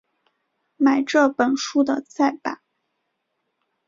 [0.77, 2.59] 买这本书的再版